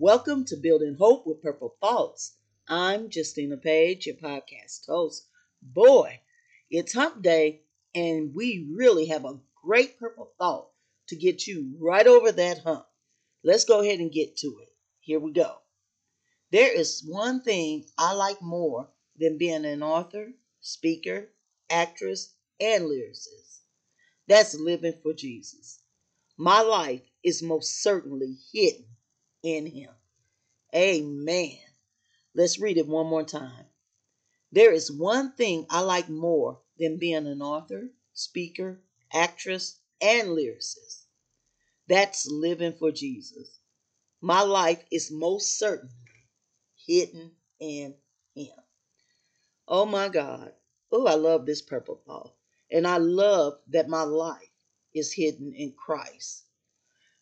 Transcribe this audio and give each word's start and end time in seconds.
Welcome 0.00 0.44
to 0.44 0.56
Building 0.56 0.94
Hope 0.94 1.26
with 1.26 1.42
Purple 1.42 1.74
Thoughts. 1.80 2.36
I'm 2.68 3.08
Justina 3.10 3.56
Page, 3.56 4.06
your 4.06 4.14
podcast 4.14 4.86
host. 4.86 5.26
Boy, 5.60 6.20
it's 6.70 6.92
hump 6.92 7.20
day, 7.20 7.62
and 7.96 8.32
we 8.32 8.68
really 8.72 9.06
have 9.06 9.24
a 9.24 9.40
great 9.60 9.98
purple 9.98 10.30
thought 10.38 10.68
to 11.08 11.16
get 11.16 11.48
you 11.48 11.74
right 11.80 12.06
over 12.06 12.30
that 12.30 12.58
hump. 12.58 12.86
Let's 13.42 13.64
go 13.64 13.80
ahead 13.80 13.98
and 13.98 14.12
get 14.12 14.36
to 14.36 14.60
it. 14.62 14.68
Here 15.00 15.18
we 15.18 15.32
go. 15.32 15.56
There 16.52 16.72
is 16.72 17.04
one 17.04 17.42
thing 17.42 17.86
I 17.98 18.12
like 18.12 18.40
more 18.40 18.88
than 19.18 19.36
being 19.36 19.64
an 19.64 19.82
author, 19.82 20.28
speaker, 20.60 21.28
actress, 21.68 22.36
and 22.60 22.84
lyricist. 22.84 23.62
That's 24.28 24.54
living 24.54 24.94
for 25.02 25.12
Jesus. 25.12 25.80
My 26.36 26.60
life 26.60 27.02
is 27.24 27.42
most 27.42 27.82
certainly 27.82 28.36
hidden 28.52 28.84
in 29.56 29.66
Him. 29.66 29.90
Amen. 30.74 31.58
Let's 32.34 32.58
read 32.60 32.76
it 32.76 32.86
one 32.86 33.06
more 33.06 33.24
time. 33.24 33.66
There 34.52 34.72
is 34.72 34.92
one 34.92 35.32
thing 35.32 35.66
I 35.70 35.80
like 35.80 36.08
more 36.08 36.60
than 36.78 36.98
being 36.98 37.26
an 37.26 37.42
author, 37.42 37.88
speaker, 38.12 38.80
actress, 39.12 39.78
and 40.00 40.28
lyricist. 40.28 41.04
That's 41.88 42.26
living 42.30 42.74
for 42.74 42.92
Jesus. 42.92 43.58
My 44.20 44.42
life 44.42 44.84
is 44.90 45.10
most 45.10 45.58
certainly 45.58 45.94
hidden 46.86 47.32
in 47.58 47.94
Him. 48.34 48.52
Oh 49.66 49.86
my 49.86 50.08
God. 50.08 50.52
Oh, 50.92 51.06
I 51.06 51.14
love 51.14 51.46
this 51.46 51.62
purple 51.62 52.00
thought. 52.06 52.34
And 52.70 52.86
I 52.86 52.98
love 52.98 53.54
that 53.68 53.88
my 53.88 54.02
life 54.02 54.50
is 54.94 55.12
hidden 55.12 55.54
in 55.54 55.72
Christ. 55.72 56.44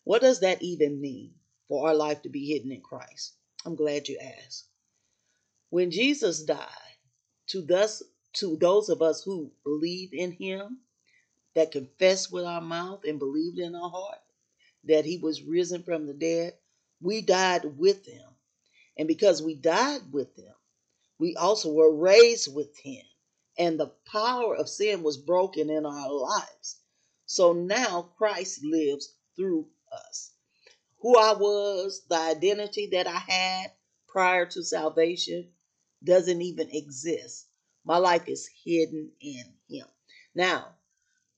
What 0.03 0.21
does 0.21 0.41
that 0.41 0.61
even 0.61 1.01
mean 1.01 1.33
for 1.67 1.87
our 1.87 1.95
life 1.95 2.21
to 2.23 2.29
be 2.29 2.47
hidden 2.47 2.71
in 2.71 2.81
Christ? 2.81 3.33
I'm 3.65 3.75
glad 3.75 4.07
you 4.07 4.17
asked. 4.19 4.65
When 5.69 5.91
Jesus 5.91 6.43
died, 6.43 6.67
to 7.47 7.61
thus 7.61 8.03
to 8.33 8.55
those 8.57 8.89
of 8.89 9.01
us 9.01 9.23
who 9.23 9.51
believe 9.63 10.13
in 10.13 10.31
him, 10.31 10.79
that 11.55 11.71
confess 11.71 12.29
with 12.29 12.45
our 12.45 12.61
mouth 12.61 13.03
and 13.03 13.17
believed 13.17 13.57
in 13.57 13.73
our 13.73 13.89
heart 13.89 14.19
that 14.83 15.05
he 15.05 15.17
was 15.17 15.41
risen 15.41 15.81
from 15.81 16.05
the 16.05 16.13
dead, 16.13 16.53
we 17.01 17.21
died 17.21 17.65
with 17.77 18.05
him. 18.05 18.29
And 18.97 19.07
because 19.07 19.41
we 19.41 19.55
died 19.55 20.01
with 20.11 20.35
him, 20.37 20.53
we 21.19 21.35
also 21.35 21.73
were 21.73 21.95
raised 21.95 22.53
with 22.53 22.77
him. 22.77 23.03
And 23.57 23.79
the 23.79 23.91
power 24.05 24.55
of 24.55 24.69
sin 24.69 25.01
was 25.01 25.17
broken 25.17 25.69
in 25.69 25.85
our 25.85 26.11
lives. 26.11 26.77
So 27.25 27.53
now 27.53 28.11
Christ 28.17 28.63
lives 28.63 29.15
through 29.35 29.67
us. 29.91 30.31
Who 30.99 31.17
I 31.17 31.33
was, 31.33 32.03
the 32.09 32.17
identity 32.17 32.87
that 32.93 33.07
I 33.07 33.17
had 33.17 33.71
prior 34.07 34.45
to 34.47 34.63
salvation 34.63 35.49
doesn't 36.03 36.41
even 36.41 36.69
exist. 36.71 37.47
My 37.85 37.97
life 37.97 38.27
is 38.27 38.49
hidden 38.63 39.11
in 39.19 39.53
Him. 39.69 39.87
Now, 40.35 40.75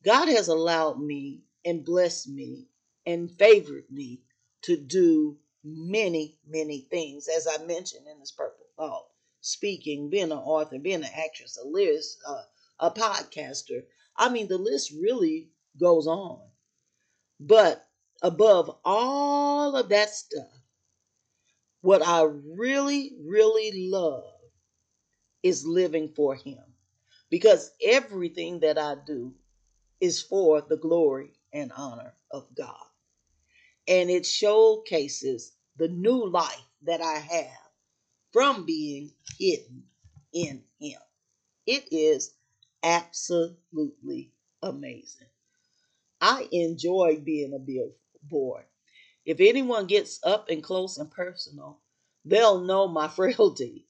God 0.03 0.27
has 0.29 0.47
allowed 0.47 0.99
me 0.99 1.41
and 1.65 1.85
blessed 1.85 2.29
me 2.29 2.67
and 3.05 3.31
favored 3.37 3.91
me 3.91 4.21
to 4.63 4.77
do 4.77 5.37
many, 5.63 6.39
many 6.47 6.87
things, 6.89 7.27
as 7.27 7.47
I 7.47 7.63
mentioned 7.65 8.07
in 8.07 8.19
this 8.19 8.31
purple 8.31 8.65
thought 8.77 9.09
speaking, 9.41 10.09
being 10.09 10.31
an 10.31 10.37
author, 10.37 10.79
being 10.79 11.03
an 11.03 11.09
actress, 11.15 11.57
a 11.57 11.65
lyricist, 11.65 12.17
uh, 12.27 12.41
a 12.79 12.91
podcaster. 12.91 13.83
I 14.15 14.29
mean, 14.29 14.47
the 14.47 14.57
list 14.57 14.91
really 14.91 15.49
goes 15.79 16.07
on. 16.07 16.41
But 17.39 17.85
above 18.21 18.75
all 18.83 19.75
of 19.75 19.89
that 19.89 20.09
stuff, 20.09 20.47
what 21.81 22.05
I 22.05 22.23
really, 22.23 23.13
really 23.25 23.89
love 23.89 24.23
is 25.43 25.65
living 25.65 26.09
for 26.15 26.35
Him. 26.35 26.59
Because 27.29 27.71
everything 27.83 28.59
that 28.61 28.77
I 28.77 28.95
do 29.05 29.33
is 30.01 30.21
for 30.21 30.61
the 30.61 30.77
glory 30.77 31.33
and 31.53 31.71
honor 31.75 32.13
of 32.31 32.47
God. 32.55 32.85
And 33.87 34.09
it 34.09 34.25
showcases 34.25 35.53
the 35.77 35.87
new 35.87 36.27
life 36.29 36.65
that 36.83 37.01
I 37.01 37.19
have 37.19 37.71
from 38.31 38.65
being 38.65 39.11
hidden 39.37 39.83
in 40.33 40.63
Him. 40.79 40.99
It 41.65 41.85
is 41.91 42.33
absolutely 42.83 44.31
amazing. 44.61 45.27
I 46.21 46.47
enjoy 46.51 47.21
being 47.23 47.53
a 47.53 47.59
billboard. 48.21 48.65
If 49.25 49.39
anyone 49.39 49.87
gets 49.87 50.19
up 50.23 50.49
and 50.49 50.63
close 50.63 50.97
and 50.97 51.11
personal, 51.11 51.79
they'll 52.25 52.61
know 52.61 52.87
my 52.87 53.07
frailty. 53.15 53.85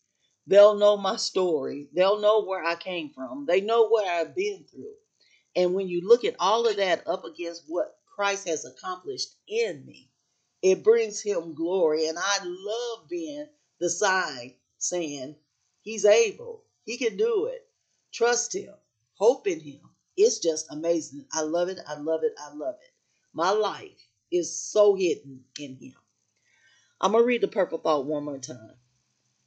They'll 0.47 0.75
know 0.75 0.97
my 0.97 1.17
story. 1.17 1.89
They'll 1.93 2.19
know 2.19 2.43
where 2.43 2.63
I 2.63 2.75
came 2.75 3.11
from. 3.11 3.45
They 3.45 3.61
know 3.61 3.87
what 3.87 4.07
I've 4.07 4.35
been 4.35 4.65
through. 4.65 4.95
And 5.55 5.73
when 5.73 5.87
you 5.87 6.07
look 6.07 6.25
at 6.25 6.35
all 6.39 6.67
of 6.67 6.77
that 6.77 7.07
up 7.07 7.23
against 7.23 7.63
what 7.67 7.97
Christ 8.15 8.47
has 8.47 8.65
accomplished 8.65 9.35
in 9.47 9.85
me, 9.85 10.09
it 10.61 10.83
brings 10.83 11.21
him 11.21 11.53
glory. 11.53 12.07
And 12.07 12.17
I 12.17 12.39
love 12.43 13.09
being 13.09 13.47
the 13.79 13.89
sign 13.89 14.55
saying, 14.77 15.35
He's 15.81 16.05
able, 16.05 16.63
He 16.83 16.97
can 16.97 17.15
do 17.15 17.45
it. 17.45 17.67
Trust 18.11 18.53
Him, 18.55 18.73
hope 19.13 19.47
in 19.47 19.59
Him. 19.59 19.81
It's 20.17 20.39
just 20.39 20.65
amazing. 20.71 21.25
I 21.31 21.41
love 21.41 21.69
it. 21.69 21.79
I 21.87 21.95
love 21.95 22.23
it. 22.23 22.33
I 22.37 22.53
love 22.53 22.75
it. 22.81 22.91
My 23.33 23.51
life 23.51 24.08
is 24.31 24.59
so 24.59 24.95
hidden 24.95 25.45
in 25.59 25.75
Him. 25.75 25.95
I'm 27.01 27.13
going 27.13 27.23
to 27.23 27.27
read 27.27 27.41
the 27.41 27.47
purple 27.47 27.77
thought 27.77 28.05
one 28.05 28.25
more 28.25 28.37
time. 28.37 28.75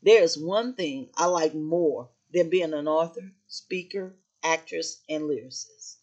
There's 0.03 0.37
one 0.37 0.75
thing 0.75 1.10
I 1.16 1.26
like 1.26 1.54
more 1.54 2.10
than 2.32 2.50
being 2.50 2.72
an 2.72 2.88
author, 2.88 3.32
speaker, 3.47 4.16
actress, 4.43 5.03
and 5.09 5.25
lyricist. 5.25 5.97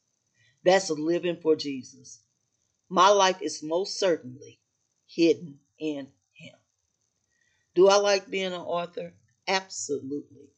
That's 0.64 0.90
living 0.90 1.38
for 1.38 1.56
Jesus. 1.56 2.20
My 2.88 3.10
life 3.10 3.42
is 3.42 3.64
most 3.64 3.98
certainly 4.00 4.60
hidden 5.06 5.60
in 5.78 6.12
him. 6.34 6.56
do 7.76 7.88
I 7.88 7.96
like 7.98 8.30
being 8.30 8.54
an 8.54 8.54
author? 8.54 9.14
Absolutely. 9.48 10.50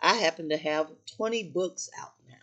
I 0.00 0.16
happen 0.16 0.48
to 0.48 0.56
have 0.56 0.90
20 1.16 1.50
books 1.50 1.90
out 1.98 2.14
now. 2.28 2.34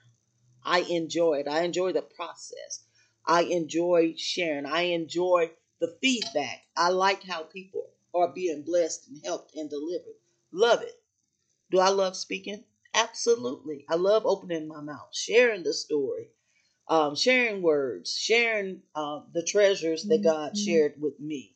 I 0.63 0.79
enjoy 0.79 1.39
it. 1.39 1.47
I 1.47 1.63
enjoy 1.63 1.91
the 1.91 2.01
process. 2.01 2.83
I 3.27 3.41
enjoy 3.43 4.15
sharing. 4.17 4.65
I 4.65 4.83
enjoy 4.83 5.51
the 5.79 5.95
feedback. 6.01 6.63
I 6.75 6.89
like 6.89 7.23
how 7.23 7.43
people 7.43 7.89
are 8.15 8.33
being 8.33 8.63
blessed 8.63 9.07
and 9.09 9.21
helped 9.23 9.55
and 9.55 9.69
delivered. 9.69 10.15
Love 10.51 10.81
it. 10.81 10.95
Do 11.69 11.79
I 11.79 11.89
love 11.89 12.15
speaking? 12.15 12.63
Absolutely. 12.93 13.85
I 13.89 13.95
love 13.95 14.25
opening 14.25 14.67
my 14.67 14.81
mouth, 14.81 15.09
sharing 15.13 15.63
the 15.63 15.73
story, 15.73 16.29
um, 16.87 17.15
sharing 17.15 17.61
words, 17.61 18.17
sharing 18.17 18.81
uh, 18.95 19.21
the 19.33 19.43
treasures 19.43 20.03
that 20.05 20.23
God 20.23 20.53
mm-hmm. 20.53 20.65
shared 20.65 20.93
with 20.99 21.19
me. 21.19 21.55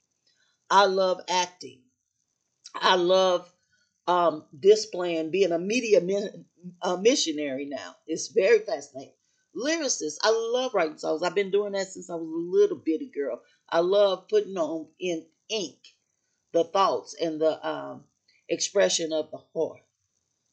I 0.70 0.86
love 0.86 1.22
acting. 1.30 1.80
I 2.76 2.96
love 2.96 3.52
um, 4.08 4.46
displaying, 4.58 5.32
being 5.32 5.52
a 5.52 5.60
media 5.60 6.02
min- 6.02 6.46
a 6.82 6.98
missionary 6.98 7.66
now. 7.66 7.96
It's 8.06 8.28
very 8.28 8.60
fascinating. 8.60 9.14
Lyricist, 9.56 10.18
I 10.24 10.32
love 10.32 10.74
writing 10.74 10.98
songs. 10.98 11.24
I've 11.24 11.36
been 11.36 11.52
doing 11.52 11.74
that 11.74 11.88
since 11.88 12.10
I 12.10 12.16
was 12.16 12.28
a 12.28 12.58
little 12.58 12.78
bitty 12.78 13.12
girl. 13.14 13.42
I 13.70 13.80
love 13.80 14.28
putting 14.30 14.58
on 14.58 14.88
in 15.00 15.26
ink 15.50 15.78
the 16.54 16.64
thoughts 16.64 17.16
and 17.22 17.40
the 17.42 17.68
um, 17.68 18.06
expression 18.50 19.14
of 19.14 19.32
the 19.32 19.40
heart. 19.54 19.82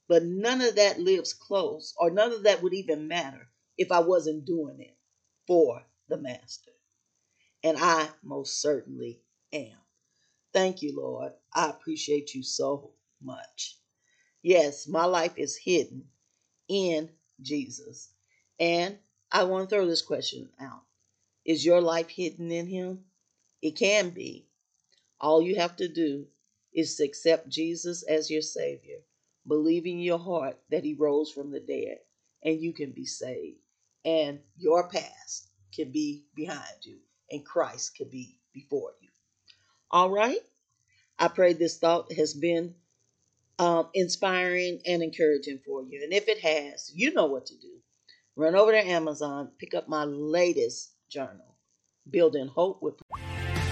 But 0.08 0.24
none 0.24 0.60
of 0.62 0.76
that 0.76 1.00
lives 1.00 1.32
close, 1.34 1.94
or 1.98 2.10
none 2.10 2.32
of 2.32 2.44
that 2.44 2.62
would 2.62 2.74
even 2.74 3.08
matter 3.08 3.48
if 3.76 3.92
I 3.92 4.00
wasn't 4.00 4.46
doing 4.46 4.80
it 4.80 4.96
for 5.46 5.82
the 6.08 6.16
Master. 6.18 6.72
And 7.62 7.76
I 7.78 8.08
most 8.22 8.60
certainly 8.62 9.20
am. 9.52 9.76
Thank 10.52 10.82
you, 10.82 10.96
Lord. 10.96 11.32
I 11.52 11.68
appreciate 11.70 12.34
you 12.34 12.42
so 12.42 12.92
much. 13.22 13.76
Yes, 14.42 14.88
my 14.88 15.04
life 15.04 15.34
is 15.36 15.56
hidden 15.56 16.04
in 16.68 17.10
Jesus. 17.42 18.10
And 18.58 18.99
I 19.31 19.44
want 19.44 19.69
to 19.69 19.75
throw 19.75 19.87
this 19.87 20.02
question 20.02 20.49
out 20.60 20.82
Is 21.44 21.64
your 21.64 21.81
life 21.81 22.08
hidden 22.08 22.50
in 22.50 22.66
Him? 22.66 23.05
It 23.62 23.72
can 23.72 24.10
be. 24.10 24.46
All 25.20 25.43
you 25.43 25.56
have 25.56 25.76
to 25.76 25.88
do 25.88 26.26
is 26.72 26.96
to 26.96 27.05
accept 27.05 27.49
Jesus 27.49 28.02
as 28.05 28.31
your 28.31 28.43
Savior, 28.43 28.99
believe 29.46 29.87
in 29.87 29.99
your 29.99 30.19
heart 30.19 30.58
that 30.70 30.84
He 30.84 30.94
rose 30.94 31.31
from 31.31 31.50
the 31.50 31.60
dead, 31.60 31.99
and 32.43 32.60
you 32.60 32.72
can 32.72 32.93
be 32.93 33.05
saved. 33.05 33.58
And 34.05 34.40
your 34.56 34.88
past 34.88 35.49
can 35.75 35.90
be 35.90 36.25
behind 36.34 36.84
you, 36.84 36.99
and 37.31 37.44
Christ 37.44 37.96
can 37.96 38.08
be 38.08 38.38
before 38.52 38.93
you. 39.00 39.08
All 39.90 40.10
right? 40.10 40.40
I 41.19 41.28
pray 41.28 41.52
this 41.52 41.78
thought 41.78 42.12
has 42.12 42.34
been 42.34 42.75
um, 43.58 43.88
inspiring 43.93 44.81
and 44.87 45.02
encouraging 45.02 45.58
for 45.58 45.82
you. 45.82 46.02
And 46.02 46.12
if 46.12 46.28
it 46.28 46.38
has, 46.40 46.93
you 46.94 47.12
know 47.12 47.26
what 47.26 47.46
to 47.46 47.58
do. 47.58 47.81
Run 48.38 48.55
over 48.55 48.70
to 48.70 48.79
Amazon, 48.79 49.50
pick 49.58 49.75
up 49.75 49.88
my 49.88 50.05
latest 50.05 50.93
journal, 51.08 51.56
Building 52.08 52.46
Hope 52.46 52.81
with. 52.81 52.94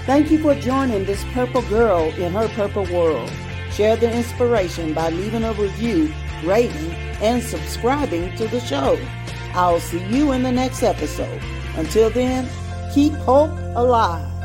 Thank 0.07 0.33
you 0.33 0.43
for 0.43 0.57
joining 0.57 1.05
this 1.05 1.23
purple 1.27 1.63
girl 1.63 2.13
in 2.15 2.33
her 2.33 2.49
purple 2.49 2.83
world. 2.93 3.31
Share 3.71 3.95
the 3.95 4.13
inspiration 4.13 4.93
by 4.93 5.11
leaving 5.11 5.45
a 5.45 5.53
review, 5.53 6.13
rating, 6.43 6.91
and 7.23 7.41
subscribing 7.45 8.37
to 8.39 8.49
the 8.49 8.59
show. 8.59 8.99
I'll 9.55 9.79
see 9.79 10.05
you 10.07 10.33
in 10.33 10.43
the 10.43 10.51
next 10.51 10.83
episode. 10.83 11.41
Until 11.77 12.11
then, 12.11 12.49
keep 12.93 13.13
hope 13.13 13.57
alive. 13.77 14.36